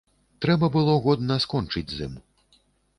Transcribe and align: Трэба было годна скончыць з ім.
Трэба 0.45 0.69
было 0.77 0.95
годна 1.05 1.39
скончыць 1.47 1.87
з 1.95 2.11
ім. 2.11 2.21